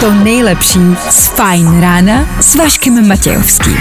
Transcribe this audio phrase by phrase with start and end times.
[0.00, 0.80] to nejlepší
[1.10, 3.78] z Fajn rána s Vaškem Matějovským.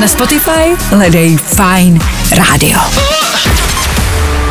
[0.00, 1.98] Na Spotify hledej Fajn
[2.30, 2.80] rádio.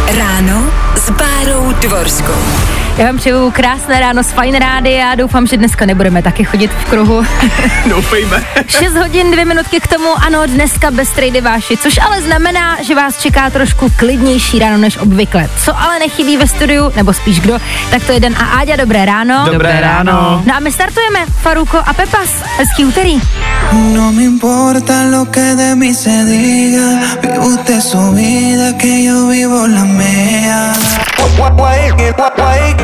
[0.07, 2.86] Ráno s Bárou Dvorskou.
[2.97, 6.71] Já vám přeju krásné ráno z Fine Rády a doufám, že dneska nebudeme taky chodit
[6.71, 7.25] v kruhu.
[7.89, 8.43] Doufejme.
[8.67, 12.95] 6 hodin, 2 minutky k tomu, ano, dneska bez trady váši, což ale znamená, že
[12.95, 15.49] vás čeká trošku klidnější ráno než obvykle.
[15.65, 17.59] Co ale nechybí ve studiu, nebo spíš kdo,
[17.91, 19.45] tak to je Den a Áďa, dobré ráno.
[19.51, 20.43] Dobré ráno.
[20.45, 23.21] No a my startujeme, Faruko a Pepas, hezký úterý.
[23.93, 27.17] No me importa lo que de mí se diga.
[27.21, 30.73] Vive usted su vida, que yo vivo la mía.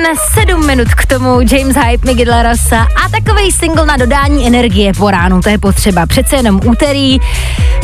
[0.00, 4.46] 6 hodin, 7 minut k tomu James Hype, Miguel Larasa a takový single na dodání
[4.46, 6.06] energie po ránu, to je potřeba.
[6.06, 7.18] Přece jenom úterý,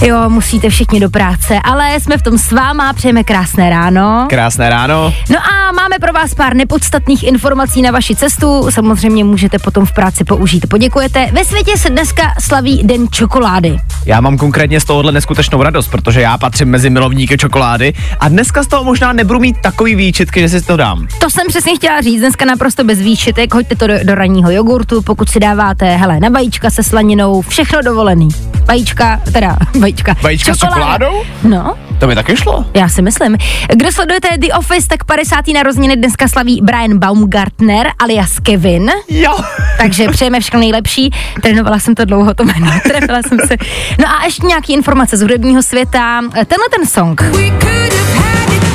[0.03, 4.27] jo, musíte všichni do práce, ale jsme v tom s váma, přejeme krásné ráno.
[4.31, 5.13] Krásné ráno.
[5.31, 8.71] No a máme pro vás pár nepodstatných informací na vaši cestu.
[8.71, 10.67] Samozřejmě můžete potom v práci použít.
[10.69, 11.29] Poděkujete.
[11.33, 13.77] Ve světě se dneska slaví Den čokolády.
[14.07, 18.63] Já mám konkrétně z tohohle neskutečnou radost, protože já patřím mezi milovníky čokolády a dneska
[18.63, 21.07] z toho možná nebudu mít takový výčitky, že si to dám.
[21.21, 25.03] To jsem přesně chtěla říct, dneska naprosto bez výšitek, hoďte to do, do ranního jogurtu,
[25.03, 28.29] pokud si dáváte, hele, na vajíčka se slaninou, všechno dovolený.
[28.65, 30.17] Vajíčka, teda vajíčka.
[30.23, 31.07] Vajíčka s Čokoláda.
[31.07, 31.23] čokoládou?
[31.45, 32.65] No, To by taky šlo.
[32.75, 33.37] já si myslím.
[33.75, 35.49] Kdo sledujete The Office, tak 50.
[35.49, 38.91] narozeniny dneska slaví Brian Baumgartner alias Kevin.
[39.09, 39.37] Jo.
[39.79, 41.11] Takže přejeme všechno nejlepší.
[41.43, 42.67] Trénovala jsem to dlouho, to jméno.
[42.83, 43.57] Trefila jsem se.
[44.01, 46.21] No a ještě nějaký informace z hudebního světa.
[46.33, 47.23] Tenhle ten song.
[47.23, 48.66] Ten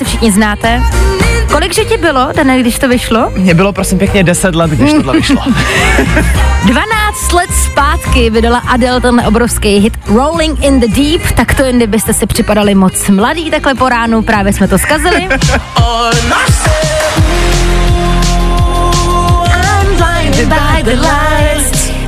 [0.00, 0.82] asi všichni znáte.
[1.52, 3.32] Kolik že ti bylo, Dane, když to vyšlo?
[3.36, 5.36] Mně bylo prosím pěkně 10 let, když tohle vyšlo.
[6.64, 11.76] 12 let zpátky vydala Adele ten obrovský hit Rolling in the Deep, tak to jen
[11.76, 15.28] kdybyste si připadali moc mladý takhle po ránu, právě jsme to zkazili.
[20.50, 21.49] By the lights.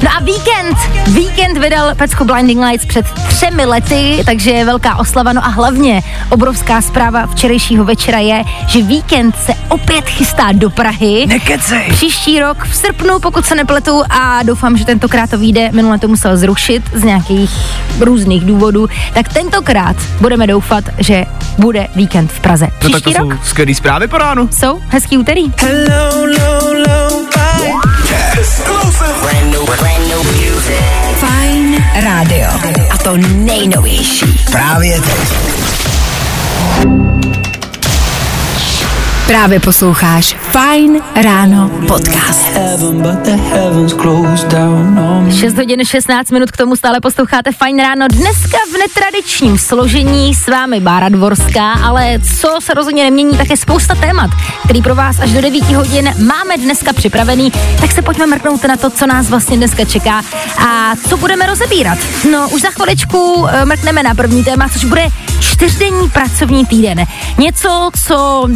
[0.03, 0.79] No a Weekend,
[1.15, 5.33] Weekend vydal pecku Blinding Lights před třemi lety, takže je velká oslava.
[5.33, 11.27] No a hlavně obrovská zpráva včerejšího večera je, že Weekend se opět chystá do Prahy.
[11.29, 11.89] Nekecej.
[11.91, 15.69] Příští rok v srpnu, pokud se nepletu, a doufám, že tentokrát to vyjde.
[15.73, 17.51] Minule to musel zrušit z nějakých
[18.01, 18.89] různých důvodů.
[19.15, 21.25] Tak tentokrát budeme doufat, že
[21.59, 22.65] bude víkend v Praze.
[22.65, 24.49] No tak Příští to rok jsou skvělý zprávy po ránu.
[24.53, 25.53] jsou hezký úterý.
[25.61, 27.22] Hello, low, low,
[28.43, 29.83] bye.
[31.15, 32.49] Fajn rádio.
[32.91, 34.41] A to nejnovější.
[34.51, 35.33] Právě teď.
[39.27, 42.43] Právě posloucháš Fajn ráno podcast.
[42.43, 45.33] Heaven, but the heavens closed down on me.
[45.33, 48.07] 6 hodin 16 minut k tomu stále posloucháte Fajn ráno.
[48.09, 53.57] Dneska v netradičním složení s vámi Bára Dvorská, ale co se rozhodně nemění, tak je
[53.57, 54.31] spousta témat,
[54.65, 57.53] který pro vás až do 9 hodin máme dneska připravený.
[57.81, 60.23] Tak se pojďme mrknout na to, co nás vlastně dneska čeká
[60.59, 61.99] a co budeme rozebírat.
[62.33, 65.09] No, už za chviličku eh, mrkneme na první téma, což bude
[65.41, 67.05] čtyřdenní pracovní týden.
[67.39, 68.49] Něco, co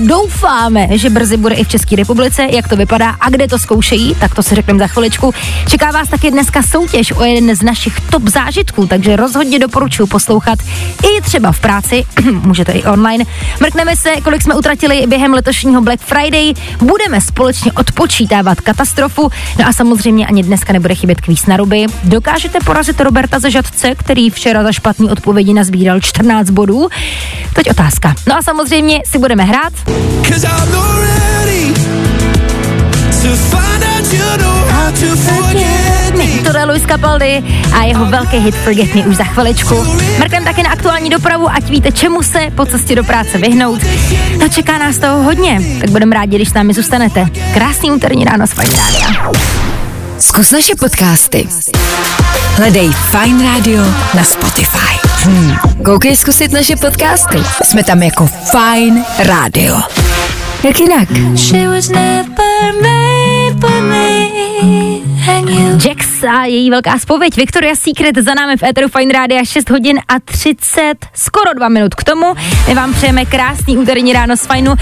[0.56, 4.15] doufáme, že brzy bude i v České republice, jak to vypadá a kde to zkoušejí,
[4.21, 5.34] tak to si řekneme za chviličku.
[5.69, 10.59] Čeká vás taky dneska soutěž o jeden z našich top zážitků, takže rozhodně doporučuji poslouchat
[11.05, 13.25] i třeba v práci, můžete i online.
[13.61, 19.72] Mrkneme se, kolik jsme utratili během letošního Black Friday, budeme společně odpočítávat katastrofu, no a
[19.72, 21.87] samozřejmě ani dneska nebude chybět kvíz na ruby.
[22.05, 26.89] Dokážete porazit Roberta ze Žadce, který včera za špatný odpovědi nazbíral 14 bodů?
[27.55, 28.15] Teď otázka.
[28.28, 29.72] No a samozřejmě si budeme hrát.
[30.47, 31.75] Cause I'm not ready
[33.23, 36.43] to find out you know how to forget me.
[36.43, 39.87] To je Luis Capaldi a jeho velký hit Forget Me už za chviličku.
[40.19, 43.81] Mrknem taky na aktuální dopravu, ať víte, čemu se po cestě do práce vyhnout.
[44.41, 47.27] No čeká nás toho hodně, tak budeme rádi, když s námi zůstanete.
[47.54, 48.71] Krásný úterní ráno s Fajn.
[50.19, 51.49] Zkus naše podcasty.
[52.56, 53.82] Hledej Fine Radio
[54.14, 54.97] na Spotify.
[55.24, 55.56] Hmm.
[55.84, 57.38] Koukej zkusit naše podcasty.
[57.64, 59.80] Jsme tam jako Fine Radio.
[60.62, 61.08] Jak jinak?
[61.36, 64.28] She was never made for me.
[64.62, 65.35] you.
[65.87, 67.37] Jax a její velká spověď.
[67.37, 71.95] Victoria's Secret za námi v Eteru Fine Radio 6 hodin a 30, skoro 2 minut
[71.95, 72.34] k tomu.
[72.69, 74.75] My vám přejeme krásný úterní ráno z Fajnu.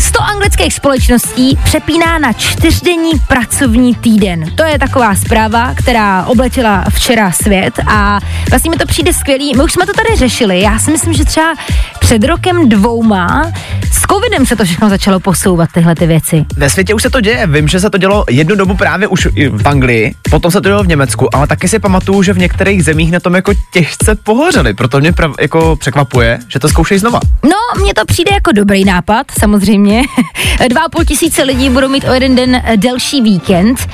[0.00, 4.56] 100 anglických společností přepíná na čtyřdenní pracovní týden.
[4.56, 8.20] To je taková zpráva, která obletěla včera svět a
[8.50, 9.52] vlastně mi to přijde skvělý.
[9.56, 10.60] My už jsme to tady řešili.
[10.60, 11.54] Já si myslím, že třeba
[12.00, 13.52] před rokem dvouma
[13.92, 16.44] s covidem se to všechno začalo posouvat, tyhle ty věci.
[16.56, 17.46] Ve světě už se to děje.
[17.46, 20.82] Vím, že se to dělo jednu dobu právě už v Anglii, potom se to dělo
[20.82, 24.74] v Německu, ale taky si pamatuju, že v některých zemích na tom jako těžce pohořeli.
[24.74, 27.20] Proto mě prav, jako překvapuje, že to zkoušejí znova.
[27.44, 30.02] No, mně to přijde jako dobrý nápad, samozřejmě.
[30.68, 33.88] Dva a půl tisíce lidí budou mít o jeden den delší víkend.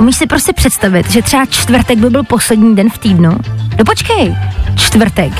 [0.00, 3.36] Umíš si prostě představit, že třeba čtvrtek by byl poslední den v týdnu?
[3.78, 4.36] No počkej,
[4.76, 5.32] čtvrtek.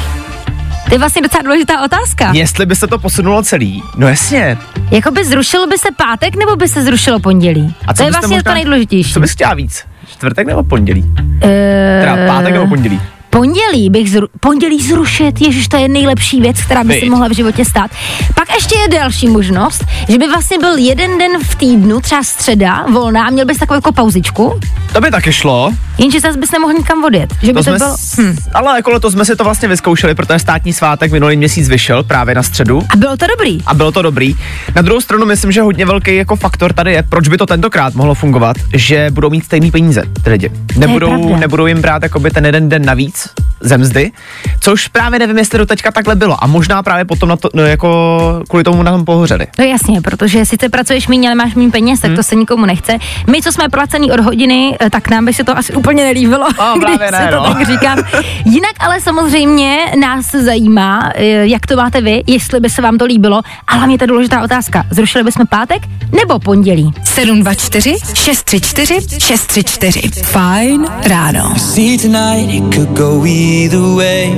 [0.89, 2.33] To je vlastně docela důležitá otázka.
[2.35, 4.59] Jestli by se to posunulo celý, no jasně.
[4.91, 7.75] Jakoby zrušilo by se pátek, nebo by se zrušilo pondělí?
[7.87, 9.13] A co to je vlastně možná- to nejdůležitější.
[9.13, 9.85] Co bys chtěla víc?
[10.13, 11.05] Čtvrtek nebo pondělí?
[11.43, 13.01] Eh, Teda pátek nebo pondělí?
[13.31, 17.33] Pondělí bych zru- pondělí zrušit, ježiš, to je nejlepší věc, která by se mohla v
[17.33, 17.91] životě stát.
[18.35, 22.87] Pak ještě je další možnost, že by vlastně byl jeden den v týdnu, třeba středa,
[22.93, 24.61] volná, a měl bys takovou jako pauzičku,
[24.93, 25.73] To by taky šlo.
[26.01, 27.35] Jenže zase bys nemohl nikam odjet.
[27.43, 27.97] Že by to, jsme bylo...
[28.19, 28.37] Hm.
[28.55, 32.35] Ale jako letos jsme si to vlastně vyzkoušeli, protože státní svátek minulý měsíc vyšel právě
[32.35, 32.83] na středu.
[32.91, 33.59] A bylo to dobrý.
[33.67, 34.35] A bylo to dobrý.
[34.77, 37.95] Na druhou stranu myslím, že hodně velký jako faktor tady je, proč by to tentokrát
[37.95, 40.51] mohlo fungovat, že budou mít stejný peníze ty lidi.
[40.77, 43.29] Nebudou, nebudou jim brát jakoby ten jeden den navíc
[43.61, 44.13] ze mzdy,
[44.61, 46.45] což právě nevím, jestli do teďka takhle bylo.
[46.45, 49.47] A možná právě potom na to, no, jako kvůli tomu na tom pohořeli.
[49.59, 52.99] No jasně, protože sice pracuješ méně, ale máš méně peněz, tak to se nikomu nechce.
[53.31, 56.47] My, co jsme placený od hodiny, eh, tak nám by se to asi úplně nelíbilo,
[56.59, 57.55] A, když právě ne, se to no.
[57.55, 57.99] tak říkám.
[58.45, 63.05] Jinak ale samozřejmě nás zajímá, eh, jak to máte vy, jestli by se vám to
[63.05, 63.43] líbilo.
[63.67, 65.83] A hlavně ta důležitá otázka, zrušili bychom pátek
[66.21, 66.93] nebo pondělí?
[67.05, 70.23] 724 634 634.
[70.23, 71.55] Fajn ráno.
[71.59, 73.21] See tonight, it could go
[73.51, 74.35] either way.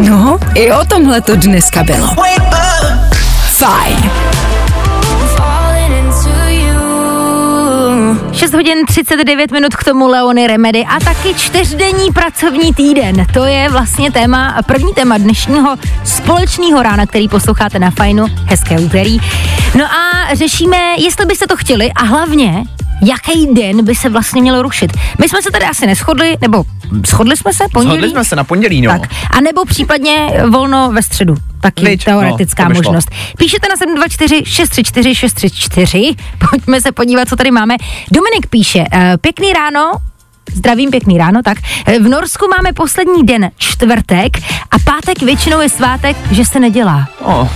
[0.00, 2.08] No, i o tomhle to dneska bylo.
[3.50, 4.10] Fajn.
[5.36, 6.76] Falling into you.
[8.32, 13.26] 6 hodin 39 minut k tomu Leony Remedy a taky čtyřdenní pracovní týden.
[13.32, 18.26] To je vlastně téma, první téma dnešního společného rána, který posloucháte na Fajnu.
[18.44, 19.18] Hezké úterý.
[19.74, 22.64] No a řešíme, jestli byste to chtěli a hlavně,
[23.04, 24.92] jaký den by se vlastně mělo rušit.
[25.20, 26.64] My jsme se tady asi neschodli, nebo
[27.06, 27.94] shodli jsme se pondělí?
[27.96, 28.90] Shodli jsme se na pondělí, no.
[28.98, 29.10] Tak.
[29.30, 31.34] A nebo případně volno ve středu.
[31.60, 32.82] Taky teoretická no, by šlo.
[32.82, 33.08] možnost.
[33.38, 36.14] Píšete na 724 634 634.
[36.50, 37.74] Pojďme se podívat, co tady máme.
[38.12, 39.92] Dominik píše, eh, pěkný ráno,
[40.54, 41.58] Zdravím, pěkný ráno, tak.
[41.86, 44.36] Eh, V Norsku máme poslední den čtvrtek
[44.70, 47.08] a pátek většinou je svátek, že se nedělá.
[47.22, 47.48] Oh,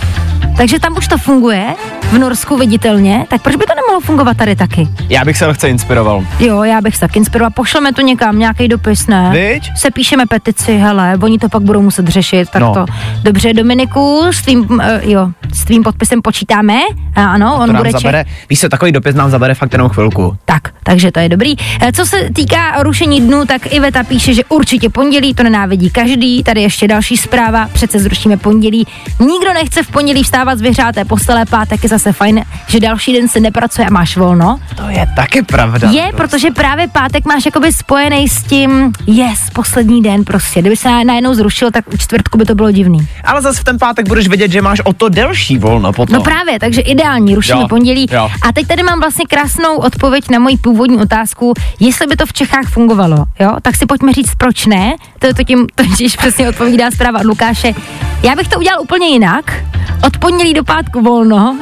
[0.61, 4.57] Takže tam už to funguje, v Norsku viditelně, tak proč by to nemohlo fungovat tady
[4.57, 4.89] taky?
[5.09, 6.25] já bych se lehce inspiroval.
[6.41, 7.51] Jo, já bych se tak inspirovala.
[7.51, 9.31] Pošleme to někam, nějaký dopis, ne?
[9.33, 9.71] Viď?
[9.77, 12.75] Se píšeme petici, hele, oni to pak budou muset řešit, tak No.
[12.75, 12.87] to.
[13.23, 16.75] Dobře, Dominiku, s tvým, uh, jo, s tvým podpisem počítáme,
[17.17, 19.89] a ano, on To nám bude zabere, víš se, takový dopis nám zabere fakt jenom
[19.89, 20.37] chvilku.
[20.45, 21.55] Tak, takže to je dobrý.
[21.81, 26.43] Eh, Co se týká rušení dnů, tak Iveta píše, že určitě pondělí, to nenávidí každý.
[26.43, 28.87] Tady ještě další zpráva, přece zrušíme pondělí.
[29.21, 33.29] Nikdo nechce v pondělí vstávat z vyhřáté postele, pátek je zase fajn, že další den
[33.29, 34.61] se nepracuje a máš volno.
[34.77, 35.91] To je taky pravda.
[35.91, 40.61] Je, protože právě pátek máš jakoby spojený s tím, yes, poslední den prostě.
[40.61, 43.09] Kdyby se na- najednou zrušil, tak u čtvrtku by to bylo divný.
[43.25, 46.15] Ale zase v ten pátek budeš vědět, že máš o to delší volno potom.
[46.15, 48.07] No právě, takže ideální, rušíme pondělí.
[48.13, 48.31] jo.
[48.49, 52.33] A teď tady mám vlastně krásnou odpověď na moji původní otázku, jestli by to v
[52.33, 53.57] Čechách fungovalo, jo?
[53.63, 54.95] Tak si pojďme říct, proč ne.
[55.19, 57.73] To je to tím, totiž přesně odpovídá zpráva od Lukáše.
[58.23, 59.55] Já bych to udělal úplně jinak.
[60.07, 61.59] Od pondělí do pátku volno.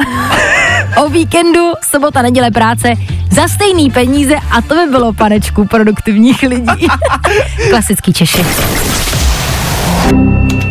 [0.96, 2.92] o víkendu, sobota, neděle práce
[3.30, 6.86] za stejný peníze a to by bylo panečku produktivních lidí.
[7.70, 8.42] Klasický Češi.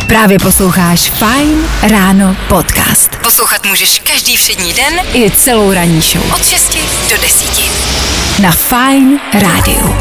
[0.07, 3.15] Právě posloucháš Fajn ráno podcast.
[3.15, 6.33] Poslouchat můžeš každý všední den i celou ranní show.
[6.35, 6.77] Od 6
[7.09, 8.41] do 10.
[8.41, 9.95] Na Fajn rádiu.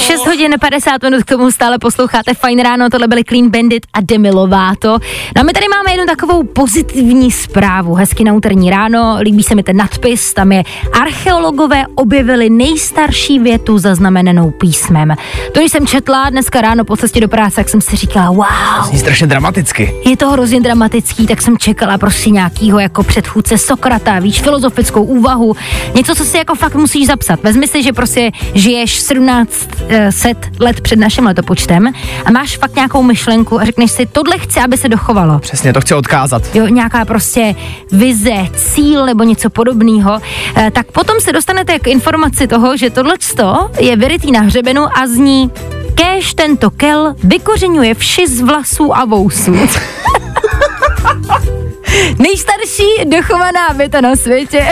[0.00, 3.98] 6 hodin 50 minut k tomu stále posloucháte Fajn ráno, tohle byly Clean Bandit a
[4.00, 4.98] Demi Lovato.
[5.36, 9.54] No a my tady máme jednu takovou pozitivní zprávu, hezky na úterní ráno, líbí se
[9.54, 10.62] mi ten nadpis, tam je
[11.00, 15.14] archeologové objevili nejstarší větu zaznamenanou písmem.
[15.52, 18.44] To, když jsem četla dneska ráno po cestě do práce, tak jsem si říkala, wow,
[18.88, 19.94] Zní strašně dramaticky.
[20.04, 25.56] je to hrozně dramatický, tak jsem čekala prostě nějakýho jako předchůdce Sokrata, víš, filozofickou úvahu,
[25.94, 27.42] něco, co si jako fakt musíš zapsat.
[27.42, 31.92] Vezmi si, že prostě žiješ 17 eh, set let před naším letopočtem
[32.24, 35.38] a máš fakt nějakou myšlenku a řekneš si, tohle chci, aby se dochovalo.
[35.38, 36.54] Přesně, to chci odkázat.
[36.54, 37.54] Jo, nějaká prostě
[37.92, 40.18] vize, cíl nebo něco podobného,
[40.56, 43.14] eh, tak potom se dostanete k informaci toho, že tohle
[43.78, 45.50] je vyrytý na hřebenu a zní
[45.94, 49.52] Kéž tento kel vykořenuje vši z vlasů a vousů.
[52.18, 54.66] Nejstarší dochovaná věta na světě.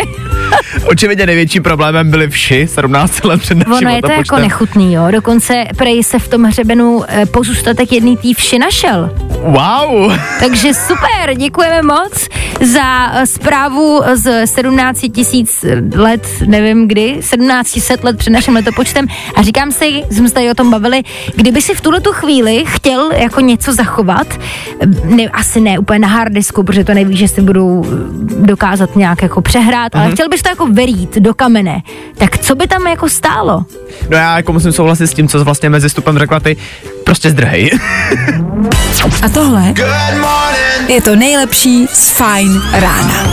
[0.84, 5.06] Očividně největším problémem byly vši 17 let před naším Ono je to jako nechutný, jo.
[5.10, 9.10] Dokonce prej se v tom hřebenu eh, pozůstatek jedný tý vši našel.
[9.28, 10.12] Wow!
[10.40, 12.28] Takže super, děkujeme moc
[12.60, 15.64] za eh, zprávu z 17 tisíc
[15.94, 20.54] let, nevím kdy, 1700 let před naším letopočtem a říkám si, jsme se tady o
[20.54, 21.02] tom bavili,
[21.34, 24.26] kdyby si v tuhle tu chvíli chtěl jako něco zachovat,
[24.80, 28.96] eh, ne, asi ne úplně na harddisku, protože to neví, že si budou eh, dokázat
[28.96, 31.82] nějak jako přehrát, ale chtěl bys to jako verít do kamene,
[32.18, 33.64] tak co by tam jako stálo?
[34.08, 36.56] No já jako musím souhlasit s tím, co vlastně mezi stupem řekla ty,
[37.04, 37.70] prostě zdrhej.
[39.22, 39.74] A tohle
[40.88, 43.24] je to nejlepší z Fine rána.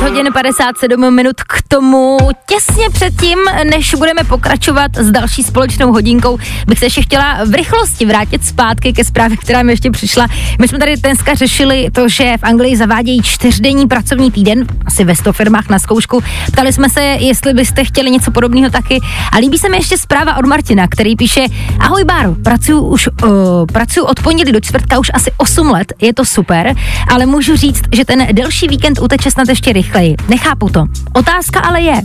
[0.00, 2.18] 6 hodin 57 minut k tomu.
[2.48, 3.38] Těsně předtím,
[3.70, 8.92] než budeme pokračovat s další společnou hodinkou, bych se ještě chtěla v rychlosti vrátit zpátky
[8.92, 10.26] ke zprávě, která mi ještě přišla.
[10.60, 15.16] My jsme tady dneska řešili to, že v Anglii zavádějí čtyřdenní pracovní týden, asi ve
[15.16, 16.22] 100 firmách na zkoušku.
[16.52, 19.00] Ptali jsme se, jestli byste chtěli něco podobného taky.
[19.32, 21.44] A líbí se mi ještě zpráva od Martina, který píše:
[21.78, 23.30] Ahoj Báro, pracuji už uh,
[23.72, 26.74] pracuji od pondělí do čtvrtka už asi 8 let, je to super,
[27.08, 30.16] ale můžu říct, že ten delší víkend uteče snad ještě rychleji.
[30.28, 30.86] Nechápu to.
[31.12, 32.00] Otázka ale je,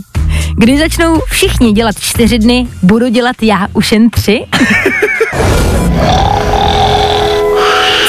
[0.54, 4.40] kdy začnou všichni dělat čtyři dny, budu dělat já už jen tři?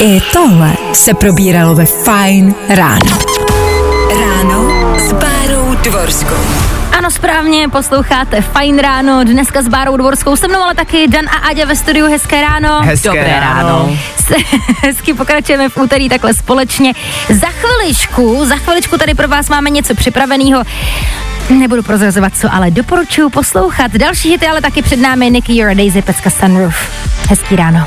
[0.00, 3.18] I tohle se probíralo ve Fine ráno.
[4.20, 6.77] Ráno s Bárou Dvorskou.
[6.92, 11.48] Ano, správně, posloucháte Fajn ráno, dneska s Bárou Dvorskou, se mnou ale taky Dan a
[11.48, 12.80] Aďa ve studiu, hezké ráno.
[12.82, 13.96] Hezké Dobré ráno.
[14.26, 14.34] Se-
[14.86, 16.92] Hezky pokračujeme v úterý takhle společně.
[17.28, 20.62] Za chviličku, za chviličku tady pro vás máme něco připraveného.
[21.50, 23.92] Nebudu prozrazovat co, ale doporučuji poslouchat.
[23.92, 26.76] Další hity ale taky před námi Nicky Your Daisy, Pecka Sunroof.
[27.28, 27.86] Hezký ráno.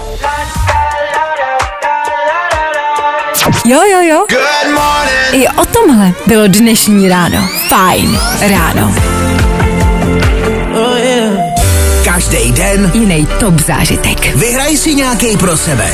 [3.65, 4.25] Jo, jo, jo.
[5.31, 7.47] I o tomhle bylo dnešní ráno.
[7.69, 8.19] Fajn
[8.49, 8.95] ráno.
[12.05, 14.35] Každý den Jiný top zážitek.
[14.35, 15.89] vyhraj si nějaký pro sebe.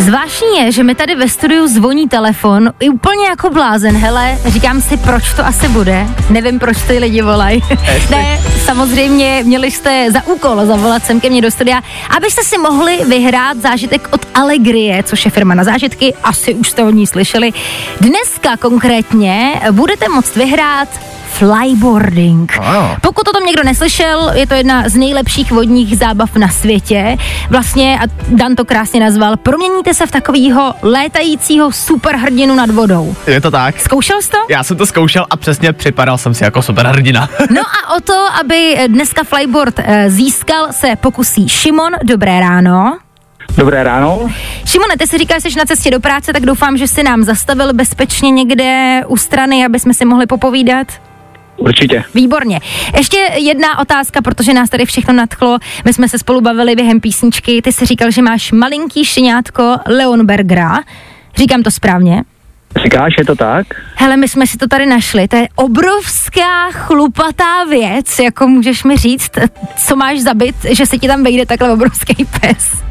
[0.00, 4.80] Zvláštní je, že mi tady ve studiu zvoní telefon, i úplně jako blázen, hele, říkám
[4.80, 7.62] si, proč to asi bude, nevím, proč ty lidi volají.
[8.10, 11.80] ne, samozřejmě měli jste za úkol zavolat sem ke mně do studia,
[12.16, 16.84] abyste si mohli vyhrát zážitek od Allegrie, což je firma na zážitky, asi už jste
[16.84, 17.52] o ní slyšeli.
[18.00, 20.88] Dneska konkrétně budete moct vyhrát
[21.40, 22.52] flyboarding.
[22.60, 22.96] Ano.
[23.00, 27.16] Pokud o tom někdo neslyšel, je to jedna z nejlepších vodních zábav na světě.
[27.50, 33.14] Vlastně, a Dan to krásně nazval, proměníte se v takovýho létajícího superhrdinu nad vodou.
[33.26, 33.80] Je to tak?
[33.80, 34.38] Zkoušel jsi to?
[34.50, 37.28] Já jsem to zkoušel a přesně připadal jsem si jako superhrdina.
[37.50, 41.92] No a o to, aby dneska flyboard eh, získal, se pokusí Šimon.
[42.04, 42.98] Dobré ráno.
[43.56, 44.28] Dobré ráno.
[44.66, 47.22] Šimone, ty si říkáš, že jsi na cestě do práce, tak doufám, že jsi nám
[47.22, 50.86] zastavil bezpečně někde u strany, aby jsme si mohli popovídat.
[51.60, 52.04] Určitě.
[52.14, 52.60] Výborně.
[52.96, 55.58] Ještě jedna otázka, protože nás tady všechno nadchlo.
[55.84, 57.62] My jsme se spolu bavili během písničky.
[57.62, 60.78] Ty jsi říkal, že máš malinký štěňátko Leonbergera.
[61.36, 62.22] Říkám to správně?
[62.82, 63.66] Říkáš, je to tak?
[63.94, 65.28] Hele, my jsme si to tady našli.
[65.28, 69.30] To je obrovská chlupatá věc, jako můžeš mi říct,
[69.76, 72.89] co máš zabit, že se ti tam vejde takhle obrovský pes.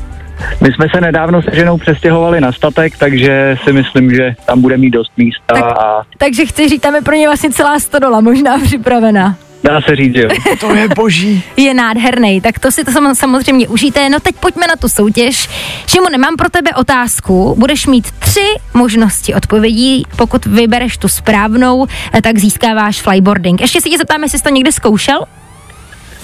[0.61, 4.77] My jsme se nedávno se ženou přestěhovali na statek, takže si myslím, že tam bude
[4.77, 8.21] mít dost místa Tak- a Takže chci říct, tam je pro ně vlastně celá stodola
[8.21, 9.35] možná připravená.
[9.63, 10.29] dá se říct, že jo.
[10.59, 11.43] To je boží.
[11.57, 14.09] je nádherný, tak to si to sam- samozřejmě užijte.
[14.09, 15.49] No teď pojďme na tu soutěž.
[15.87, 17.55] Šimone, mám pro tebe otázku.
[17.57, 20.03] Budeš mít tři možnosti odpovědí.
[20.15, 23.61] Pokud vybereš tu správnou, eh, tak získáváš flyboarding.
[23.61, 25.19] Ještě si tě zeptám, jestli jsi to někdy zkoušel?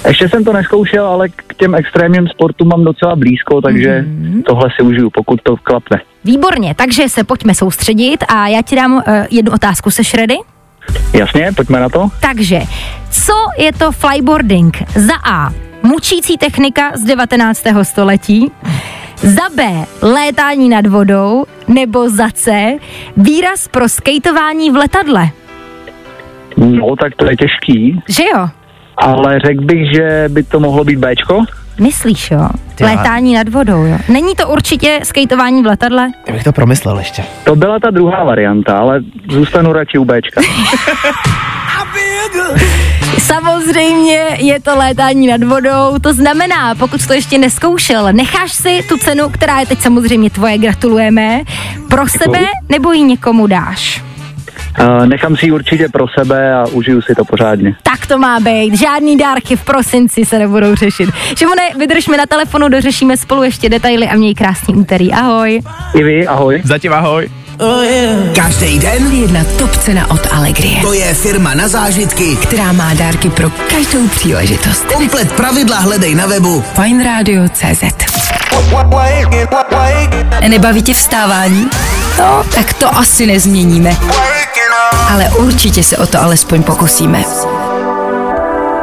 [0.07, 4.43] Ještě jsem to neskoušel, ale k těm extrémním sportům mám docela blízko, takže Mhm.
[4.43, 6.01] tohle si užiju, pokud to klapne.
[6.23, 9.91] Výborně, takže se pojďme soustředit a já ti dám uh, jednu otázku.
[9.91, 10.35] Seš ready?
[11.13, 12.07] Jasně, pojďme na to.
[12.21, 12.61] Takže,
[13.11, 14.77] co je to flyboarding?
[14.95, 15.49] Za A.
[15.83, 17.63] Mučící technika z 19.
[17.83, 18.51] století.
[19.15, 19.85] Za B.
[20.01, 21.45] Létání nad vodou.
[21.67, 22.77] Nebo za C.
[23.17, 25.29] Výraz pro skejtování v letadle.
[26.57, 28.47] No, tak to je těžký, Že jo?
[28.97, 31.43] Ale řekl bych, že by to mohlo být Bčko.
[31.79, 32.49] Myslíš jo?
[32.75, 32.89] Ty jo.
[32.89, 33.97] Létání nad vodou, jo?
[34.09, 36.11] Není to určitě skejtování v letadle?
[36.27, 37.23] Já bych to promyslel ještě.
[37.43, 40.41] To byla ta druhá varianta, ale zůstanu radši u Bčka.
[43.17, 48.97] Samozřejmě je to létání nad vodou, to znamená, pokud to ještě neskoušel, necháš si tu
[48.97, 51.41] cenu, která je teď samozřejmě tvoje, gratulujeme,
[51.89, 54.03] pro sebe nebo ji někomu dáš?
[54.81, 57.75] Uh, nechám si ji určitě pro sebe a užiju si to pořádně.
[57.83, 58.79] Tak to má být.
[58.79, 61.09] Žádný dárky v prosinci se nebudou řešit.
[61.37, 65.13] Šimone, vydržme na telefonu, dořešíme spolu ještě detaily a měj krásný úterý.
[65.13, 65.61] Ahoj.
[65.95, 66.61] I vy, ahoj.
[66.65, 67.29] Zatím ahoj.
[68.35, 72.35] Každý den Jedna top cena od Allegrie, to je firma na zážitky.
[72.35, 74.85] která má dárky pro každou příležitost.
[74.85, 77.83] Komplet pravidla hledej na webu Fineradio.cz
[80.47, 81.69] Nebaví tě vstávání?
[82.19, 83.97] No, tak to asi nezměníme.
[85.09, 87.23] Ale určitě se o to alespoň pokusíme.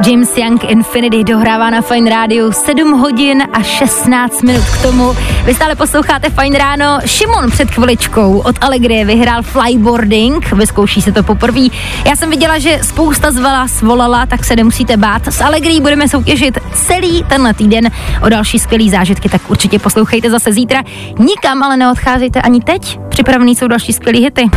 [0.06, 5.16] James Young Infinity dohrává na Fine Radio 7 hodin a 16 minut k tomu.
[5.44, 6.98] Vy stále posloucháte Fine Ráno.
[7.06, 11.60] Šimon před chviličkou od Allegrie vyhrál flyboarding, vyzkouší se to poprvé.
[12.06, 15.28] Já jsem viděla, že spousta z vás volala, tak se nemusíte bát.
[15.28, 17.90] S Allegrií budeme soutěžit celý tenhle týden
[18.22, 20.82] o další skvělý zážitky, tak určitě poslouchejte zase zítra.
[21.18, 22.98] Nikam ale neodcházejte ani teď.
[23.08, 24.50] Připravený jsou další skvělý hity.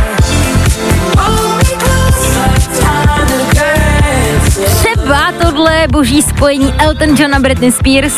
[5.56, 8.14] Tohle boží spojení Elton John a Britney Spears.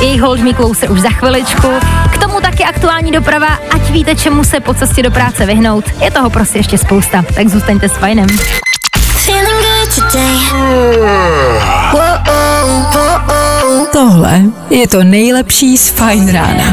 [0.00, 1.68] Jejich Hold Me Closer už za chviličku.
[2.12, 5.84] K tomu taky aktuální doprava, ať víte, čemu se po cestě do práce vyhnout.
[6.02, 8.26] Je toho prostě ještě spousta, tak zůstaňte s fajnem.
[13.92, 14.40] Tohle
[14.70, 16.64] je to nejlepší z Fine rána.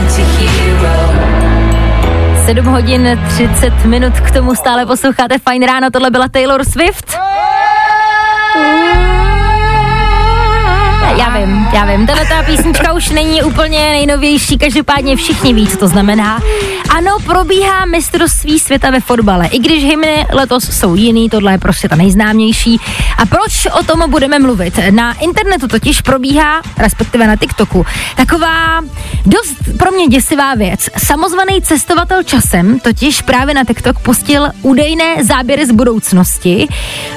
[2.45, 7.17] 7 hodin 30 minut, k tomu stále posloucháte Fajn ráno, tohle byla Taylor Swift.
[8.57, 9.26] Ooh.
[11.17, 15.77] Já vím, já vím, tahle ta písnička už není úplně nejnovější, každopádně všichni ví, co
[15.77, 16.39] to znamená.
[16.89, 21.89] Ano, probíhá mistrovství světa ve fotbale, i když hymny letos jsou jiný, tohle je prostě
[21.89, 22.79] ta nejznámější.
[23.17, 24.79] A proč o tom budeme mluvit?
[24.91, 28.81] Na internetu totiž probíhá, respektive na TikToku, taková
[29.25, 30.89] dost pro mě děsivá věc.
[30.97, 36.67] Samozvaný cestovatel časem totiž právě na TikTok pustil údajné záběry z budoucnosti.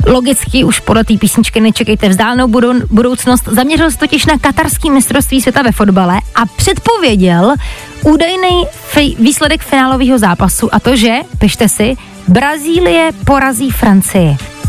[0.06, 3.48] Logicky už podle té písničky nečekejte vzdálenou budou, budoucnost.
[3.52, 7.54] Zaměřil se totiž na katarský mistrovství světa ve fotbale a předpověděl
[8.02, 11.96] údajný fej, výsledek finálového zápasu a to, že, pište si,
[12.28, 14.59] Brazílie porazí Francii.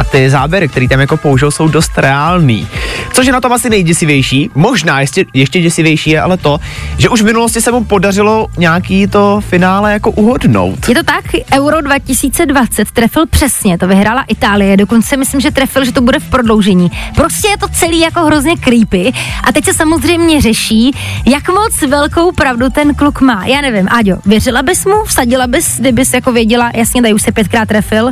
[0.00, 2.68] A ty záběry, které tam jako použil, jsou dost reální.
[3.12, 6.58] Což je na tom asi nejděsivější, možná ještě, ještě děsivější je ale to,
[6.98, 10.88] že už v minulosti se mu podařilo nějaký to finále jako uhodnout.
[10.88, 15.92] Je to tak, Euro 2020 trefil přesně, to vyhrála Itálie, dokonce myslím, že trefil, že
[15.92, 16.90] to bude v prodloužení.
[17.14, 19.12] Prostě je to celý jako hrozně creepy
[19.44, 20.90] a teď se samozřejmě řeší,
[21.26, 23.46] jak moc velkou pravdu ten kluk má.
[23.46, 27.32] Já nevím, Áďo, věřila bys mu, vsadila bys, kdybys jako věděla, jasně, tady už se
[27.32, 28.10] pětkrát trefil,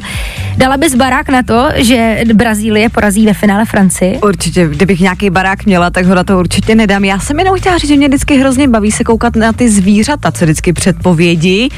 [0.56, 4.18] dala bys barák na to, že Brazílie porazí ve finále Francii?
[4.18, 7.04] Určitě, kdybych nějaký barák měla, tak ho na to určitě nedám.
[7.04, 10.32] Já jsem jenom chtěla říct, že mě vždycky hrozně baví se koukat na ty zvířata,
[10.32, 11.68] co vždycky předpovědí.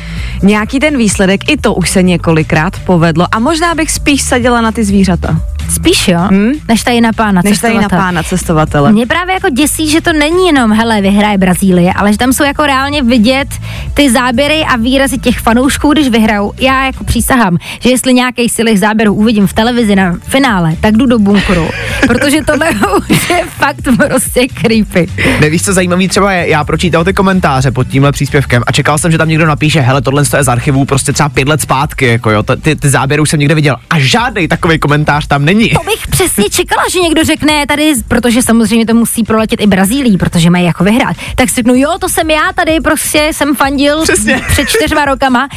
[0.42, 3.26] Nějaký ten výsledek, i to už se několikrát povedlo.
[3.32, 6.52] A možná bych spíš sadila na ty zvířata, Spíš jo, hmm?
[6.68, 8.02] než tady na pána než tady na cestovatele.
[8.02, 8.92] pána cestovatele.
[8.92, 12.44] Mě právě jako děsí, že to není jenom, hele, vyhraje Brazílie, ale že tam jsou
[12.44, 13.48] jako reálně vidět
[13.94, 16.52] ty záběry a výrazy těch fanoušků, když vyhrajou.
[16.60, 20.96] Já jako přísahám, že jestli nějaký z těch záběrů uvidím v televizi na finále, tak
[20.96, 21.68] jdu do bunkru,
[22.06, 22.70] protože tohle
[23.10, 25.08] už je fakt prostě creepy.
[25.40, 29.12] Nevíš, co zajímavý třeba je, já pročítal ty komentáře pod tímhle příspěvkem a čekal jsem,
[29.12, 32.30] že tam někdo napíše, hele, tohle je z archivů prostě třeba pět let zpátky, jako
[32.30, 35.59] jo, ty, ty záběry už jsem někde viděl a žádný takový komentář tam není.
[35.68, 40.16] To bych přesně čekala, že někdo řekne tady, protože samozřejmě to musí proletět i Brazílii,
[40.18, 41.16] protože mají jako vyhrát.
[41.34, 44.40] Tak si řeknu, jo, to jsem já tady, prostě jsem fandil Přesně.
[44.48, 45.48] před čtyřma rokama,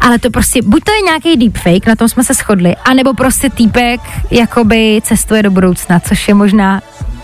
[0.00, 3.50] ale to prostě, buď to je nějaký deepfake, na tom jsme se shodli, anebo prostě
[3.50, 6.82] týpek jakoby cestuje do budoucna, což je možná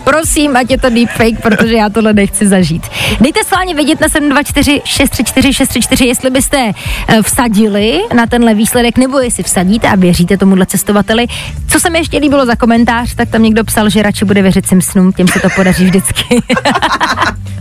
[0.09, 2.83] Prosím, ať je to deepfake, protože já tohle nechci zažít.
[3.21, 6.73] Dejte schválně vědět na 724 634 634, jestli byste
[7.09, 11.27] eh, vsadili na tenhle výsledek, nebo jestli vsadíte a věříte tomuhle cestovateli.
[11.69, 14.67] Co se mi ještě líbilo za komentář, tak tam někdo psal, že radši bude věřit
[14.67, 16.43] Simpsonům, těm se to podaří vždycky.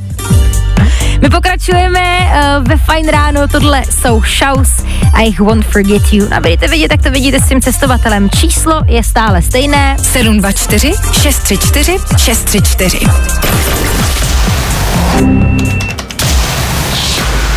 [1.27, 4.69] My pokračujeme uh, ve Fine ráno, tohle jsou Shows
[5.13, 6.27] a jich Won't Forget You.
[6.33, 8.29] A budete vidět, jak to vidíte s tím cestovatelem.
[8.29, 9.97] Číslo je stále stejné.
[10.01, 12.99] 724 634 634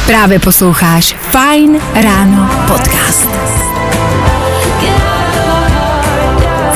[0.06, 3.28] Právě posloucháš Fine Ráno podcast.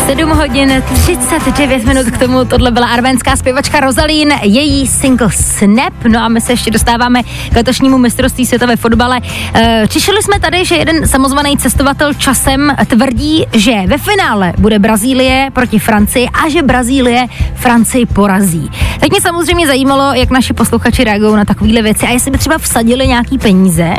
[0.07, 6.21] 7 hodin 39 minut k tomu, tohle byla arménská zpěvačka Rosalín, její single Snap, no
[6.21, 9.21] a my se ještě dostáváme k letošnímu mistrovství světa ve fotbale.
[9.55, 15.51] E, Přišli jsme tady, že jeden samozvaný cestovatel časem tvrdí, že ve finále bude Brazílie
[15.53, 18.71] proti Francii a že Brazílie Francii porazí.
[19.01, 22.59] Tak mě samozřejmě zajímalo, jak naši posluchači reagují na takovéhle věci a jestli by třeba
[22.59, 23.95] vsadili nějaký peníze,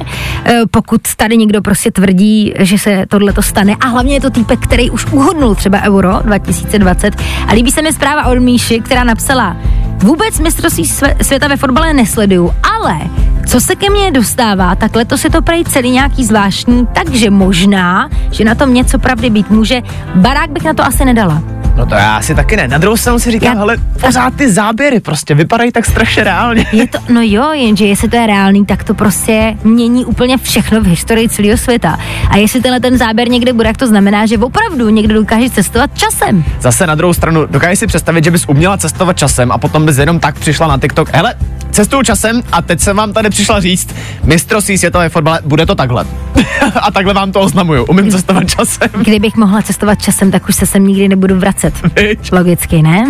[0.46, 3.76] e, pokud tady někdo prostě tvrdí, že se tohle to stane.
[3.80, 7.16] A hlavně je to týpek, který už uhodnul třeba Euro 2020.
[7.48, 9.58] A líbí se mi zpráva od Míši, která napsala,
[9.98, 10.86] vůbec mistrovství
[11.22, 13.00] světa ve fotbale nesleduju, ale
[13.48, 18.10] co se ke mně dostává, tak letos je to prej celý nějaký zvláštní, takže možná,
[18.32, 19.82] že na tom něco pravdy být může.
[20.16, 21.55] Barák bych na to asi nedala.
[21.76, 22.68] No to já si taky ne.
[22.68, 26.66] Na druhou stranu si říkám, Já- ale pořád ty záběry prostě vypadají tak strašně reálně.
[26.72, 30.82] Je to, no jo, jenže jestli to je reálný, tak to prostě mění úplně všechno
[30.82, 31.98] v historii celého světa.
[32.30, 35.98] A jestli tenhle ten záběr někde bude, tak to znamená, že opravdu někdo dokáže cestovat
[35.98, 36.44] časem.
[36.60, 39.98] Zase na druhou stranu, dokážeš si představit, že bys uměla cestovat časem a potom bys
[39.98, 41.10] jenom tak přišla na TikTok.
[41.14, 41.36] Hele,
[41.72, 46.06] cestuju časem a teď jsem vám tady přišla říct, mistrovství světové fotbale, bude to takhle.
[46.82, 47.86] a takhle vám to oznamuju.
[47.86, 48.90] Umím cestovat časem.
[49.02, 51.65] Kdybych mohla cestovat časem, tak už se sem nikdy nebudu vracet.
[51.96, 52.32] Viď?
[52.32, 53.06] Logicky, ne?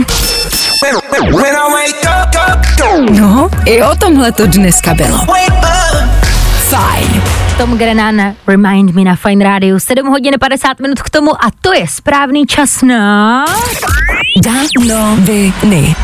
[3.19, 5.17] No, i o tomhle to dneska bylo.
[6.59, 7.21] Fajn.
[7.57, 11.73] Tom Grennan, Remind Me na Fine Radio, 7 hodin 50 minut k tomu a to
[11.73, 13.45] je správný čas na...
[14.43, 15.95] Danoviny.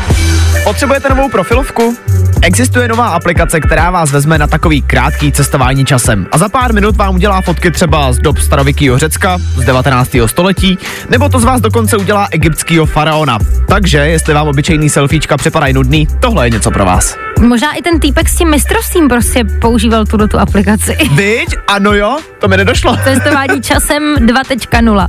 [0.64, 1.96] Potřebujete novou profilovku?
[2.42, 6.96] Existuje nová aplikace, která vás vezme na takový krátký cestování časem a za pár minut
[6.96, 10.10] vám udělá fotky třeba z dob starověkého Řecka, z 19.
[10.26, 10.78] století,
[11.10, 13.38] nebo to z vás dokonce udělá egyptského faraona.
[13.68, 17.16] Takže, jestli vám obyčejný selfiečka připadají nudný, tohle je něco pro vás.
[17.40, 20.96] Možná i ten týpek s tím mistrovstvím prostě používal tuto tu aplikaci.
[21.14, 21.56] Viď?
[21.68, 22.96] Ano jo, to mi nedošlo.
[23.04, 25.08] Cestování časem 2.0.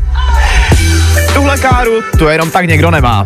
[1.34, 3.26] Tuhle káru tu jenom tak někdo nemá.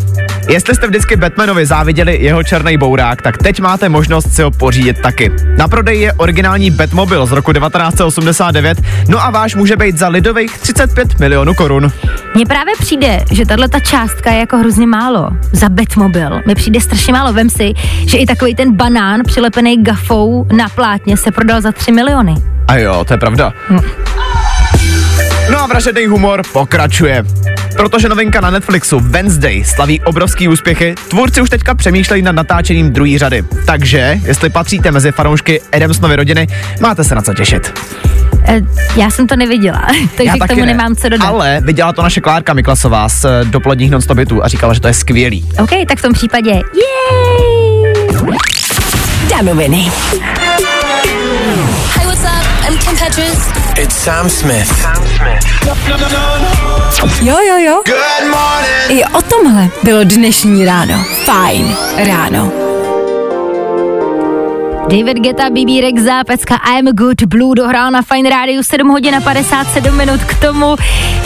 [0.50, 5.02] Jestli jste vždycky Batmanovi záviděli jeho černý bourák, tak teď máte možnost si ho pořídit
[5.02, 5.32] taky.
[5.58, 10.58] Na prodej je originální Batmobil z roku 1989, no a váš může být za lidových
[10.58, 11.92] 35 milionů korun.
[12.36, 16.42] Mně právě přijde, že tahle ta částka je jako hrozně málo za Batmobil.
[16.48, 17.34] Mi přijde strašně málo.
[17.34, 17.74] Vem si,
[18.08, 22.36] že i takový ten banán přilepený gafou na plátně se prodal za 3 miliony.
[22.68, 23.54] A jo, to je pravda.
[25.52, 27.26] No a vražedný humor pokračuje.
[27.76, 33.20] Protože novinka na Netflixu Wednesday slaví obrovský úspěchy, tvůrci už teďka přemýšlejí nad natáčením druhé
[33.20, 33.44] řady.
[33.66, 36.48] Takže, jestli patříte mezi fanoušky Adamsnovy rodiny,
[36.82, 37.80] máte se na co těšit.
[38.48, 38.62] E,
[38.96, 39.82] já jsem to neviděla,
[40.18, 40.66] takže k tomu ne.
[40.68, 41.28] nemám co dodat.
[41.28, 44.02] Ale viděla to naše Klárka Miklasová z eh, dopoledních non
[44.42, 45.46] a říkala, že to je skvělý.
[45.64, 47.78] OK, tak v tom případě, yay!
[49.30, 49.92] Danoviny.
[51.96, 52.70] Hi, what's up?
[52.70, 53.57] I'm Kim Petras.
[53.78, 54.88] It's Sam Smith.
[57.22, 57.82] Jo, jo, jo.
[57.86, 59.02] Good morning.
[59.02, 61.04] I o tomhle bylo dnešní ráno.
[61.26, 62.52] Fajn ráno.
[64.90, 69.22] David Geta, BB Rexa, pecka I'm Good Blue dohrál na Fine Radio 7 hodin a
[69.22, 70.76] 57 minut k tomu.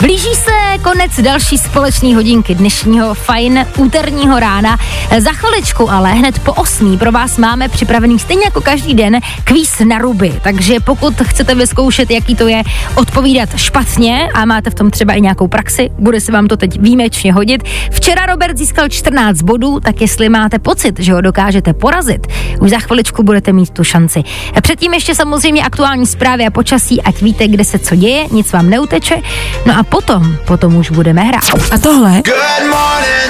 [0.00, 4.78] Blíží se konec další společné hodinky dnešního Fine úterního rána.
[5.18, 9.78] Za chviličku ale hned po 8 pro vás máme připravený stejně jako každý den kvíz
[9.88, 10.34] na ruby.
[10.42, 12.62] Takže pokud chcete vyzkoušet, jaký to je
[12.94, 16.80] odpovídat špatně a máte v tom třeba i nějakou praxi, bude se vám to teď
[16.80, 17.62] výjimečně hodit.
[17.90, 22.26] Včera Robert získal 14 bodů, tak jestli máte pocit, že ho dokážete porazit,
[22.60, 24.22] už za chviličku budete mít tu šanci.
[24.62, 28.70] Předtím ještě samozřejmě aktuální zprávy a počasí, ať víte, kde se co děje, nic vám
[28.70, 29.22] neuteče.
[29.66, 31.44] No a potom, potom už budeme hrát.
[31.70, 32.22] A tohle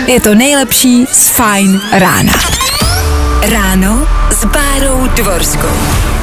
[0.07, 2.33] je to nejlepší z Fajn rána.
[3.51, 5.69] Ráno s Bárou Dvorskou.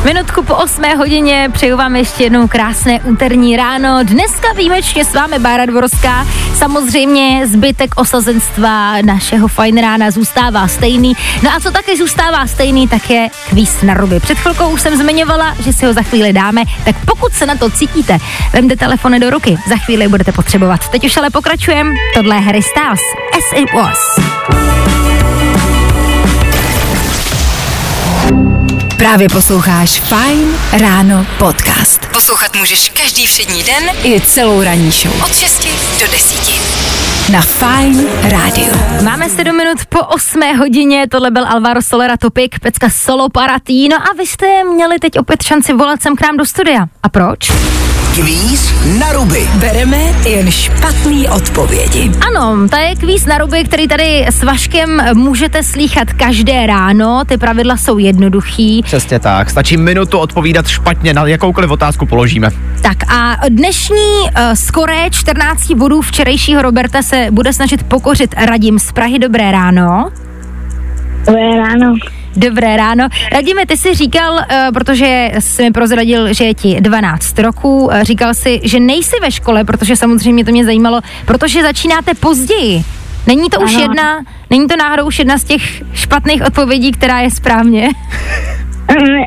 [0.06, 4.00] Minutku po 8 hodině přeju vám ještě jednou krásné úterní ráno.
[4.04, 6.28] Dneska výjimečně s vámi Bára Dvorská.
[6.56, 11.14] Samozřejmě zbytek osazenstva našeho fajn rána zůstává stejný.
[11.44, 14.20] No a co taky zůstává stejný, tak je kvíz na ruby.
[14.20, 17.56] Před chvilkou už jsem zmiňovala, že si ho za chvíli dáme, tak pokud se na
[17.56, 18.18] to cítíte,
[18.54, 20.90] vemte telefony do ruky, za chvíli budete potřebovat.
[20.90, 21.92] Teď už ale pokračujeme.
[22.14, 23.02] Tohle je Harry Styles.
[23.38, 24.20] As it was.
[29.00, 32.06] Právě posloucháš Fajn ráno podcast.
[32.06, 35.24] Poslouchat můžeš každý všední den i celou ranní show.
[35.26, 35.68] Od 6
[36.00, 37.32] do 10.
[37.32, 38.74] Na Fajn rádiu.
[39.04, 44.14] Máme 7 minut po 8 hodině, tohle byl Alvaro Solera Topic, pecka Solo Paratino a
[44.18, 46.88] vy jste měli teď opět šanci volat sem k nám do studia.
[47.04, 47.52] A proč?
[48.20, 49.48] Kvíz na ruby.
[49.60, 49.98] Bereme
[50.30, 52.12] jen špatný odpovědi.
[52.28, 57.24] Ano, to je kvíz na ruby, který tady s Vaškem můžete slýchat každé ráno.
[57.26, 58.82] Ty pravidla jsou jednoduchý.
[58.84, 62.50] Přesně tak, stačí minutu odpovídat špatně na jakoukoliv otázku položíme.
[62.82, 68.92] Tak a dnešní uh, skoré 14 bodů včerejšího Roberta se bude snažit pokořit Radim z
[68.92, 69.20] Prahy.
[69.20, 70.10] Dobré ráno.
[71.26, 71.96] Dobré ráno.
[72.36, 73.08] Dobré ráno.
[73.32, 74.42] Radíme, ty jsi říkal, uh,
[74.74, 79.32] protože jsi mi prozradil, že je ti 12 roků, uh, říkal si, že nejsi ve
[79.32, 82.84] škole, protože samozřejmě to mě zajímalo, protože začínáte později.
[83.28, 83.82] Není to už Ano.
[83.82, 85.62] jedna, není to náhodou už jedna z těch
[85.94, 87.90] špatných odpovědí, která je správně?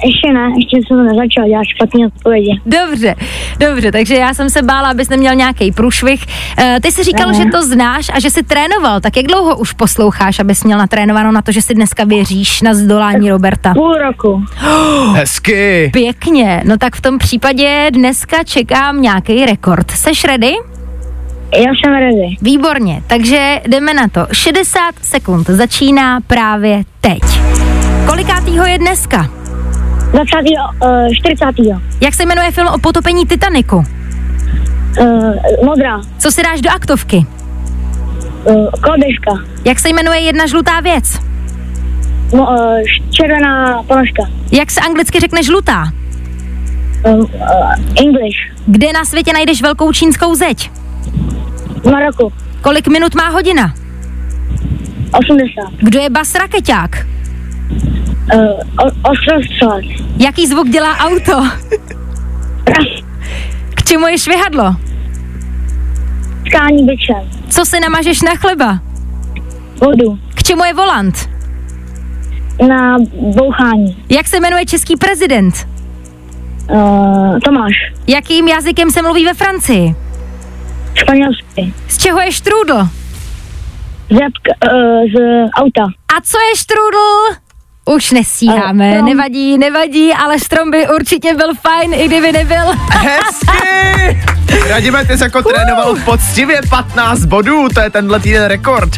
[0.04, 2.60] Ještě ne, ještě jsem to nezačal dělat špatné odpovědi.
[2.66, 3.14] Dobře,
[3.58, 6.26] dobře, takže já jsem se bála, abys neměl nějaký průšvih.
[6.58, 7.34] Uh, ty jsi říkal, Ne.
[7.34, 11.32] že to znáš a že jsi trénoval, tak jak dlouho už posloucháš, abys měl natrénováno
[11.32, 13.74] na to, že si dneska věříš na zdolání Roberta?
[13.74, 14.42] Půl roku.
[15.14, 15.90] Hezky.
[15.92, 19.90] Pěkně, no tak v tom případě dneska čekám nějaký rekord.
[19.90, 20.52] Seš ready?
[21.54, 22.36] Já jsem ready.
[22.42, 24.26] Výborně, takže jdeme na to.
[24.32, 27.20] 60 sekund začíná právě teď.
[28.06, 29.30] Kolikátýho je dneska?
[30.12, 30.36] 20.
[30.82, 31.46] Uh, 40.
[32.00, 33.76] Jak se jmenuje film o potopení Titaniku?
[35.00, 36.00] Uh, modrá.
[36.18, 37.26] Co si dáš do aktovky?
[38.44, 39.30] Uh, kolběžka.
[39.64, 41.18] Jak se jmenuje jedna žlutá věc?
[42.34, 42.78] No, uh,
[43.10, 44.22] červená ponožka.
[44.52, 45.84] Jak se anglicky řekne žlutá?
[47.04, 47.26] Uh, uh,
[48.00, 48.36] English.
[48.66, 50.70] Kde na světě najdeš velkou čínskou zeď?
[51.82, 52.32] V Maroku.
[52.62, 53.74] Kolik minut má hodina?
[55.12, 55.48] 80.
[55.78, 57.06] Kdo je bas rakeťák?
[58.34, 58.60] Uh.
[60.16, 61.32] Jaký zvuk dělá auto?
[63.74, 64.76] K čemu je švihadlo?
[66.46, 67.30] Skání byčem.
[67.50, 68.78] Co si namažeš na chleba?
[69.80, 70.18] Vodu.
[70.34, 71.30] K čemu je volant?
[72.68, 72.98] Na
[73.36, 74.04] bouchání.
[74.08, 75.54] Jak se jmenuje český prezident?
[76.70, 77.72] Uh, Tomáš.
[78.06, 79.94] Jakým jazykem se mluví ve Francii?
[80.94, 81.74] Španělsky.
[81.88, 82.88] Z čeho je štrůdl?
[84.10, 85.84] Zepka, uh, z auta.
[86.16, 87.41] A co je štrůdl?
[87.84, 89.08] Už nestíháme, Eh, strom.
[89.08, 92.72] nevadí, nevadí, ale strom by určitě byl fajn, i kdyby nebyl.
[92.90, 94.20] Hezky!
[94.68, 98.90] Radíme, ty jsi jako trénoval poctivě 15 bodů, to je tenhle týden rekord.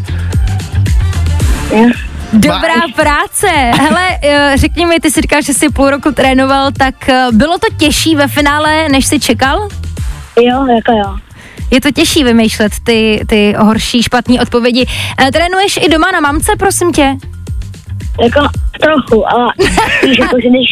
[2.33, 2.93] Dobrá Máš?
[2.97, 3.47] práce.
[3.81, 7.59] Hele, eh, řekni mi, ty jsi říkal, že jsi půl roku trénoval, tak eh, bylo
[7.59, 9.69] to těžší ve finále, než jsi čekal?
[10.43, 11.17] Jo, jako jo.
[11.71, 14.87] Je to těžší vymýšlet ty, ty horší, špatné odpovědi.
[15.19, 17.17] Eh, Trénuješ i doma na mamce, prosím tě?
[18.23, 18.41] Jako
[18.81, 19.53] trochu, ale
[20.07, 20.67] víš, jako, že když,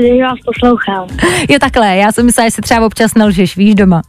[0.00, 1.06] když vás poslouchám.
[1.48, 4.02] Jo takhle, já jsem myslela, že si třeba občas nelžeš, víš, doma.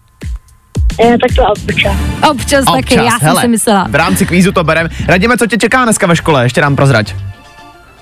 [0.99, 1.95] Je, tak to občas.
[2.29, 3.87] Občas, taky, já jsem hele, si myslela.
[3.89, 4.89] v rámci kvízu to berem.
[5.07, 7.15] Radíme, co tě čeká dneska ve škole, ještě nám prozrať.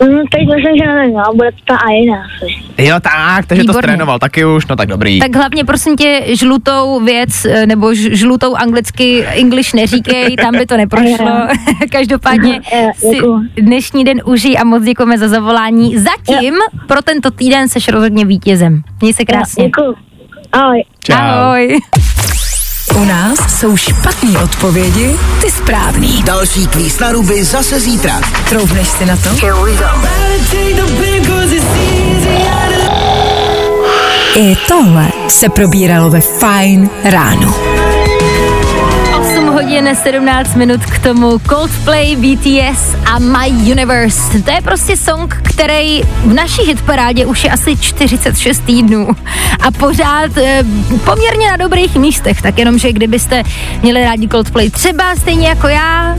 [0.04, 2.46] Mm, teď myslím, že nevím, ale bude to ta A1 asi.
[2.78, 3.82] Jo tak, takže to Výborně.
[3.88, 5.20] trénoval taky už, no tak dobrý.
[5.20, 10.78] Tak hlavně prosím tě žlutou věc, eh, nebo žlutou anglicky English neříkej, tam by to
[10.78, 11.48] neprošlo.
[11.92, 13.18] Každopádně Eh, si
[13.62, 15.98] dnešní den užij a moc děkujeme za zavolání.
[15.98, 16.54] Zatím
[16.88, 18.82] pro tento týden seš rozhodně vítězem.
[19.02, 19.66] Měj se krásně.
[19.66, 19.96] Děkuju.
[20.52, 20.84] Ahoj.
[21.04, 21.16] Čau.
[21.16, 21.80] Ahoj.
[22.96, 26.24] U nás jsou špatné odpovědi, ty správný.
[26.24, 28.22] Další kvíz na ruby zase zítra.
[28.50, 29.30] Troufneš si na to?
[34.36, 37.56] I tohle se probíralo ve Fine ráno.
[39.22, 44.40] 8 hodin 17 minut k tomu Coldplay, BTS a My Universe.
[44.40, 49.08] To je prostě song, který v naší hitparádě už je asi 46 týdnů
[49.64, 50.64] a pořád e,
[51.06, 53.44] poměrně na dobrých místech, tak jenom, že kdybyste
[53.82, 56.16] měli rádi Coldplay třeba stejně jako já,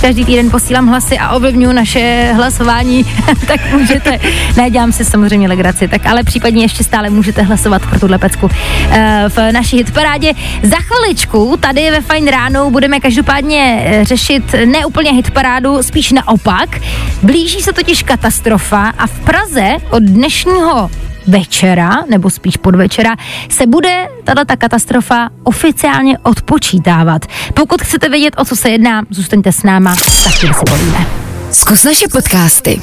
[0.00, 3.04] každý týden posílám hlasy a ovlivňuji naše hlasování,
[3.46, 4.18] tak můžete,
[4.56, 8.50] ne, dělám si samozřejmě legraci, tak ale případně ještě stále můžete hlasovat pro tuhle pecku
[8.90, 10.32] eh, v naší hitparádě.
[10.62, 16.80] Za chviličku tady ve Fajn ráno budeme každopádně eh, řešit ne úplně hitparádu, spíš naopak.
[17.22, 20.90] Blíží se totiž katastrofa a v Praze od dnešního
[21.28, 23.16] večera, nebo spíš podvečera,
[23.48, 27.26] se bude tato katastrofa oficiálně odpočítávat.
[27.54, 31.06] Pokud chcete vědět, o co se jedná, zůstaňte s náma, tak si povíme.
[31.50, 32.80] Zkus naše podcasty.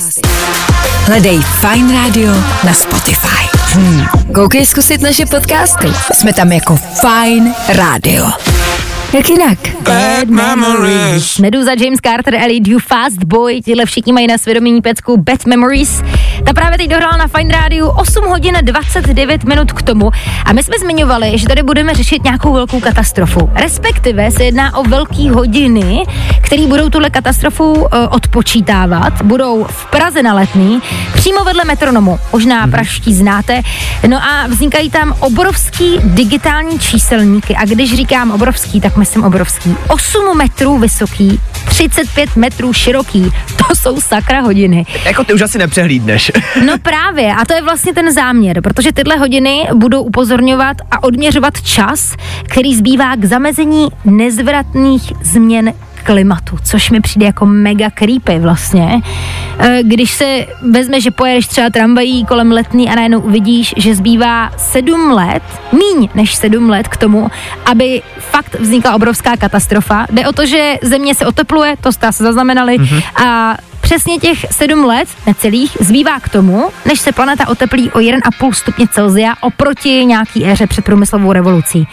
[1.06, 2.34] Hledej Fine Radio
[2.66, 3.58] na Spotify.
[3.74, 4.06] Hmm.
[4.34, 5.88] Koukej zkusit naše podcasty.
[6.14, 8.26] Jsme tam jako Fine Radio.
[9.14, 9.60] Jak jinak?
[9.82, 11.38] Bad memories.
[11.40, 16.02] Meduza, James Carter, Ellie, You Fast Boy, tyhle všichni mají na svědomí pecku Bad Memories.
[16.44, 20.12] Ta právě teď dohrála na Fine Radio 8 hodin 29 minut k tomu
[20.46, 23.52] a my jsme zmiňovali, že tady budeme řešit nějakou velkou katastrofu.
[23.56, 26.04] Respektive se jedná o velký hodiny,
[26.42, 29.22] které budou tuhle katastrofu uh, odpočítávat.
[29.22, 30.82] Budou v Praze na letný,
[31.14, 32.20] přímo vedle metronomu.
[32.32, 33.62] Možná praští znáte.
[34.08, 37.56] No a vznikají tam obrovský digitální číselníky.
[37.56, 39.76] A když říkám obrovský, tak myslím obrovský.
[39.88, 43.32] 8 metrů vysoký, 35 metrů široký.
[43.56, 44.86] To jsou sakra hodiny.
[45.06, 46.25] Jako ty už asi nepřehlídneš.
[46.66, 51.62] No právě, a to je vlastně ten záměr, protože tyhle hodiny budou upozorňovat a odměřovat
[51.62, 52.16] čas,
[52.50, 59.02] který zbývá k zamezení nezvratných změn klimatu, což mi přijde jako mega creepy vlastně.
[59.60, 64.52] E, Když se vezme, že pojedeš třeba tramvají kolem letný a najednou uvidíš, že zbývá
[64.58, 67.28] sedm let, míň než sedm let k tomu,
[67.66, 70.06] aby fakt vznikla obrovská katastrofa.
[70.12, 72.78] Jde o to, že země se otepluje, to jste asi zaznamenali,
[73.26, 78.52] a Přesně těch sedm let, necelých, zbývá k tomu, než se planeta oteplí o 1,5
[78.52, 81.88] stupně Celsia oproti nějaký éře před průmyslovou revolucí.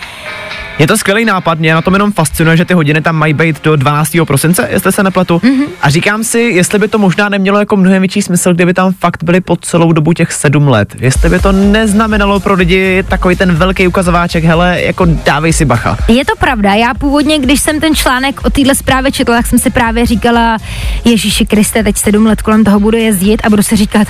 [0.78, 3.64] Je to skvělý nápad, mě na tom jenom fascinuje, že ty hodiny tam mají být
[3.64, 4.12] do 12.
[4.26, 5.38] prosince, jestli se nepletu.
[5.38, 5.66] Mm-hmm.
[5.82, 9.24] A říkám si, jestli by to možná nemělo jako mnohem větší smysl, kdyby tam fakt
[9.24, 10.96] byli po celou dobu těch sedm let.
[10.98, 15.98] Jestli by to neznamenalo pro lidi takový ten velký ukazováček, hele, jako dávej si bacha.
[16.08, 19.58] Je to pravda, já původně, když jsem ten článek o téhle zprávě četla, tak jsem
[19.58, 20.58] si právě říkala,
[21.04, 24.08] Ježíši Kriste, teď sedm let kolem toho budu jezdit a budu si říkat,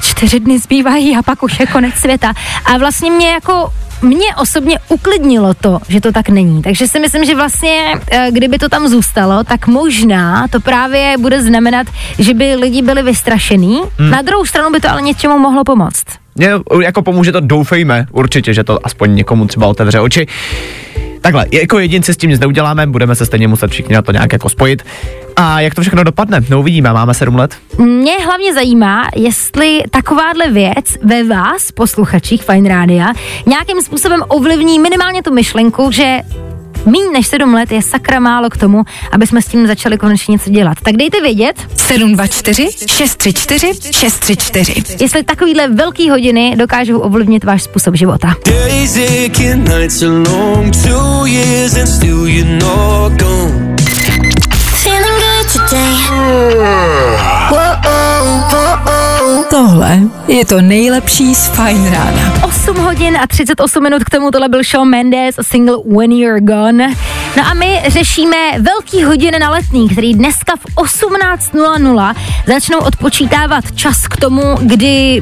[0.00, 2.32] čtyři dny zbývají a pak už je konec světa.
[2.64, 6.62] A vlastně mě jako mě osobně uklidnilo to, že to tak není.
[6.62, 11.42] Takže si myslím, že vlastně, eh, kdyby to tam zůstalo, tak možná to právě bude
[11.42, 11.86] znamenat,
[12.18, 13.80] že by lidi byli vystrašení.
[13.98, 14.10] Hmm.
[14.10, 16.04] Na druhou stranu by to ale něčemu mohlo pomoct.
[16.34, 16.50] Mě
[16.82, 20.26] jako pomůže to, doufejme, určitě, že to aspoň někomu třeba otevře oči.
[21.22, 24.32] Takhle, jako jedinci s tím nic neuděláme, budeme se stejně muset všichni na to nějak
[24.32, 24.82] jako spojit.
[25.36, 26.40] A jak to všechno dopadne?
[26.50, 27.56] No uvidíme, máme sedm let.
[27.78, 33.06] Mě hlavně zajímá, jestli takováhle věc ve vás, posluchačích Fine Rádia,
[33.46, 36.20] nějakým způsobem ovlivní minimálně tu myšlenku, že
[36.86, 38.82] Míň než 7 let je sakra málo k tomu,
[39.12, 40.78] aby jsme s tím začali konečně něco dělat.
[40.82, 44.96] Tak dejte vědět, 724 634 634.
[45.00, 48.34] jestli takovýhle velký hodiny dokážou ovlivnit váš způsob života.
[48.46, 50.02] Days aching, nights
[59.52, 62.44] Tohle je to nejlepší z Fine Rána.
[62.44, 66.40] 8 hodin a 38 minut k tomu, tohle byl Shawn Mendes a single When You're
[66.40, 66.94] Gone.
[67.36, 72.14] No a my řešíme velký hodiny na letný, který dneska v 18.00
[72.46, 75.20] začnou odpočítávat čas k tomu, kdy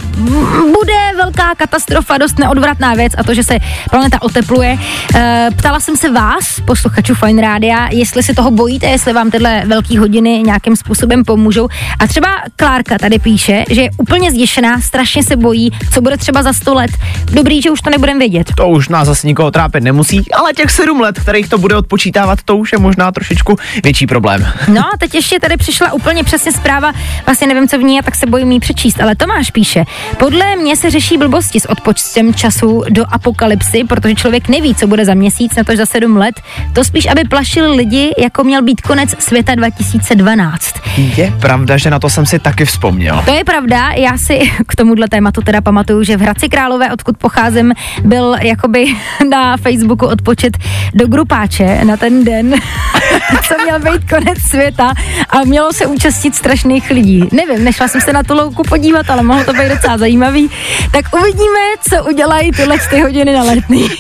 [0.73, 3.59] bude velká katastrofa, dost neodvratná věc a to, že se
[3.91, 4.79] planeta otepluje.
[5.15, 9.63] E, ptala jsem se vás, posluchačů Fine Rádia, jestli si toho bojíte, jestli vám tyhle
[9.67, 11.69] velké hodiny nějakým způsobem pomůžou.
[11.99, 16.43] A třeba Klárka tady píše, že je úplně zděšená, strašně se bojí, co bude třeba
[16.43, 16.91] za 100 let.
[17.33, 18.53] Dobrý, že už to nebudeme vědět.
[18.57, 22.00] To už nás zase nikoho trápit nemusí, ale těch sedm let, kterých to bude odpočítávat,
[22.45, 24.47] to už je možná trošičku větší problém.
[24.69, 26.93] No a teď ještě tady přišla úplně přesně zpráva,
[27.27, 29.85] vlastně nevím, co v ní je, tak se bojím jí přečíst, ale Tomáš píše,
[30.19, 35.05] podle mě se řeší blbosti s odpočtem času do apokalypsy, protože člověk neví, co bude
[35.05, 36.41] za měsíc, na to za sedm let.
[36.73, 40.75] To spíš, aby plašil lidi, jako měl být konec světa 2012.
[41.17, 43.23] Je pravda, že na to jsem si taky vzpomněl.
[43.25, 47.19] To je pravda, já si k tomuhle tématu teda pamatuju, že v Hradci Králové, odkud
[47.19, 47.73] pocházím,
[48.05, 48.85] byl jakoby
[49.31, 50.59] na Facebooku odpočet
[50.95, 52.55] do grupáče na ten den,
[53.49, 54.93] co měl být konec světa
[55.31, 57.29] a mělo se účastnit strašných lidí.
[57.33, 60.51] Nevím, nešla jsem se na tu louku podívat, ale mohlo to být docela zajímavý.
[60.93, 63.89] Tak uvidíme, co udělají tyhle ty hodiny na letný.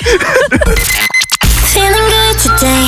[1.73, 2.81] Feeling good today.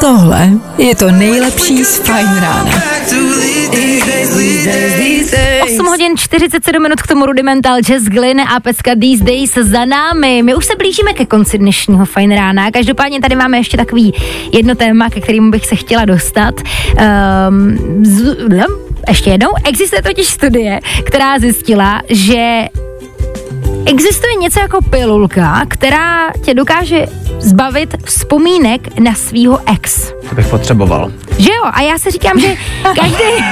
[0.00, 2.70] Tohle je to nejlepší z Fine Rána.
[5.62, 10.42] 8 hodin 47 minut k tomu Rudimental Jazz Glyn a pecka These Days za námi.
[10.42, 12.70] My už se blížíme ke konci dnešního Fine Rána.
[12.70, 14.12] Každopádně tady máme ještě takový
[14.52, 16.54] jedno téma, ke kterému bych se chtěla dostat.
[17.48, 18.66] Um, z, no,
[19.08, 19.50] ještě jednou.
[19.64, 22.68] Existuje totiž studie, která zjistila, že
[23.86, 27.06] Existuje něco jako pilulka, která tě dokáže
[27.38, 30.12] zbavit vzpomínek na svýho ex.
[30.28, 31.12] To bych potřeboval.
[31.38, 31.70] Že jo?
[31.72, 33.24] A já si říkám, že každý,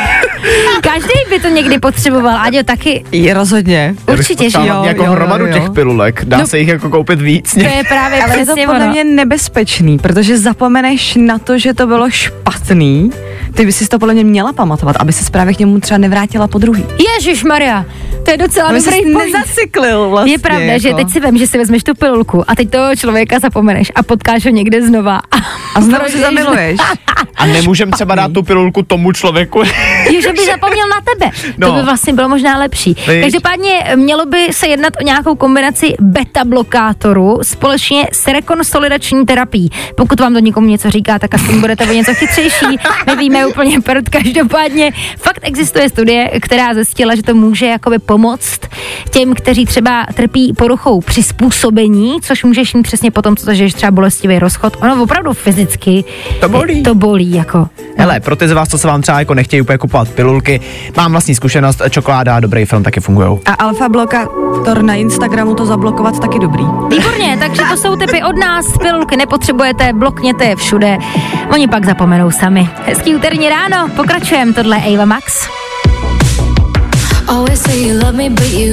[0.83, 2.37] každý by to někdy potřeboval.
[2.41, 3.95] Aďo, taky Je rozhodně.
[4.13, 4.83] určitě, že jo?
[4.85, 5.59] jako jo, hromadu jo, jo.
[5.63, 6.25] těch pilulek.
[6.25, 6.47] Dá No.
[6.47, 7.55] se jich jako koupit víc.
[7.55, 8.91] To je právě Ale je to podle ono.
[8.93, 13.11] mě nebezpečný, protože zapomeneš na to, že to bylo špatný.
[13.55, 16.49] Ty bys si to podle mě měla pamatovat, aby se právě k němu třeba nevrátila
[16.49, 16.85] po druhý.
[17.17, 17.85] Ježíš Maria,
[18.29, 19.33] to je docela Aby dobrý point.
[19.33, 20.33] nezacyklil vlastně.
[20.33, 20.81] Je pravda, jako.
[20.81, 24.03] že teď si vem, že si vezmeš tu pilulku a teď toho člověka zapomeneš a
[24.03, 25.21] potkáš ho někde znova.
[25.79, 26.81] A znovu projdeš- zamiluješ.
[27.37, 29.59] A nemůžem třeba dát tu pilulku tomu člověku,
[30.13, 31.31] Jo, že by zapomněl na tebe.
[31.59, 31.69] No.
[31.69, 32.91] To by vlastně bylo možná lepší.
[32.95, 33.21] Víš.
[33.23, 39.71] Každopádně mělo by se jednat o nějakou kombinaci beta blokátoru společně s rekonsolidační terapií.
[39.97, 42.67] Pokud vám to někomu něco říká, tak aspoň budete o něco chytřejší.
[43.07, 44.09] Nevíme úplně prd.
[44.09, 48.61] Každopádně fakt existuje studie, která zjistila, že to může jakoby pomoct
[49.11, 54.39] těm, kteří třeba trpí poruchou přizpůsobení, což můžeš mít přesně potom, co zažiješ třeba bolestivý
[54.39, 54.77] rozchod.
[54.83, 55.68] Ono opravdu fyzicky
[56.41, 56.83] To bolí.
[56.83, 57.69] To bolí jako.
[57.97, 60.61] Hele, pro ty z vás, co se vám třeba jako nechtějí úplně kupovat pilulky,
[60.97, 63.39] mám vlastní zkušenost, čokoláda a dobrý film taky fungují.
[63.47, 66.65] A alfa blokátor na Instagramu to zablokovat taky dobrý.
[66.89, 68.67] Výborně, takže to jsou typy od nás.
[68.79, 70.99] Pilulky nepotřebujete, blokněte je všude.
[71.53, 72.69] Oni pak zapomenou sami.
[72.87, 74.53] Hezký úterní ráno, pokračujeme.
[74.53, 75.49] Tohle je Ava Max.
[77.29, 78.73] Always say you love me, but you.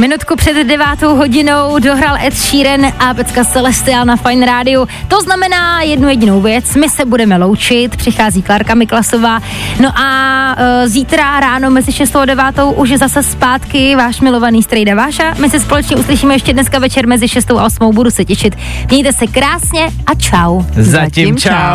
[0.00, 4.86] Minutku před devátou hodinou dohral Ed Sheeran a Pecka Celestial na Fine Radio.
[5.08, 9.40] To znamená jednu jedinou věc, my se budeme loučit, přichází Klárka Miklasová.
[9.80, 12.44] No a e, zítra ráno mezi 6 a 9
[12.76, 15.34] už je zase zpátky váš milovaný strejda Váša.
[15.34, 17.94] My se společně uslyšíme ještě dneska večer mezi 6 a 8.
[17.94, 18.56] Budu se těšit.
[18.90, 20.62] Mějte se krásně a čau.
[20.76, 21.74] Zatím čau.